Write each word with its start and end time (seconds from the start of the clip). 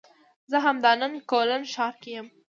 زه 0.51 0.57
همدا 0.65 0.91
نن 1.01 1.13
کولن 1.31 1.63
ښار 1.73 1.93
کې 2.01 2.09
یم 2.15 2.27